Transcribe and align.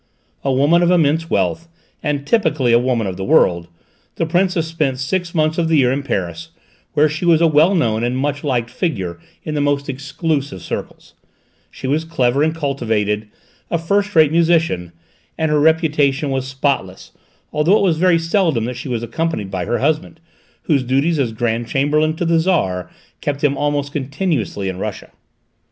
A 0.43 0.51
woman 0.51 0.81
of 0.81 0.89
immense 0.89 1.29
wealth, 1.29 1.67
and 2.01 2.25
typically 2.25 2.71
a 2.73 2.79
woman 2.79 3.05
of 3.05 3.17
the 3.17 3.23
world, 3.23 3.67
the 4.15 4.25
Princess 4.25 4.65
spent 4.65 4.97
six 4.97 5.35
months 5.35 5.59
of 5.59 5.67
the 5.67 5.77
year 5.77 5.91
in 5.91 6.01
Paris, 6.01 6.49
where 6.93 7.07
she 7.07 7.23
was 7.23 7.39
a 7.39 7.45
well 7.45 7.75
known 7.75 8.03
and 8.03 8.17
much 8.17 8.43
liked 8.43 8.71
figure 8.71 9.19
in 9.43 9.53
the 9.53 9.61
most 9.61 9.89
exclusive 9.89 10.63
circles; 10.63 11.13
she 11.69 11.85
was 11.85 12.03
clever 12.03 12.41
and 12.41 12.55
cultivated, 12.55 13.27
a 13.69 13.77
first 13.77 14.15
rate 14.15 14.31
musician, 14.31 14.91
and 15.37 15.51
her 15.51 15.59
reputation 15.59 16.31
was 16.31 16.47
spotless, 16.47 17.11
although 17.53 17.77
it 17.77 17.83
was 17.83 17.99
very 17.99 18.17
seldom 18.17 18.65
that 18.65 18.77
she 18.77 18.89
was 18.89 19.03
accompanied 19.03 19.51
by 19.51 19.65
her 19.65 19.77
husband, 19.77 20.19
whose 20.63 20.81
duties 20.81 21.19
as 21.19 21.31
Grand 21.31 21.67
Chamberlain 21.67 22.15
to 22.15 22.25
the 22.25 22.39
Tsar 22.39 22.89
kept 23.21 23.43
him 23.43 23.55
almost 23.55 23.93
continuously 23.93 24.67
in 24.67 24.79
Russia. 24.79 25.11